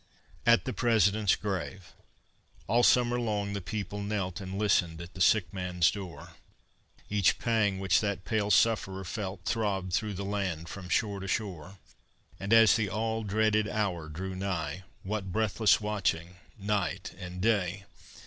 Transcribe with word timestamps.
AT 0.47 0.65
THE 0.65 0.73
PRESIDENT'S 0.73 1.35
GRAVE 1.35 1.93
All 2.65 2.81
summer 2.81 3.19
long 3.19 3.53
the 3.53 3.61
people 3.61 4.01
knelt 4.01 4.41
And 4.41 4.57
listened 4.57 4.99
at 4.99 5.13
the 5.13 5.21
sick 5.21 5.53
man's 5.53 5.91
door: 5.91 6.29
Each 7.07 7.37
pang 7.37 7.77
which 7.77 8.01
that 8.01 8.25
pale 8.25 8.49
sufferer 8.49 9.03
felt 9.03 9.45
Throbbed 9.45 9.93
through 9.93 10.15
the 10.15 10.25
land 10.25 10.69
from 10.69 10.89
shore 10.89 11.19
to 11.19 11.27
shore; 11.27 11.77
And 12.39 12.51
as 12.51 12.75
the 12.77 12.89
all 12.89 13.23
dreaded 13.23 13.67
hour 13.69 14.09
drew 14.09 14.33
nigh, 14.35 14.85
What 15.03 15.31
breathless 15.31 15.79
watching, 15.79 16.37
night 16.59 17.13
and 17.19 17.39
day! 17.39 17.85